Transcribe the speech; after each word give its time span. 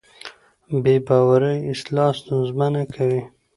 بې 0.83 0.95
باورۍ 1.07 1.57
اصلاح 1.73 2.09
ستونزمنه 2.21 2.81
کوي 2.93 3.21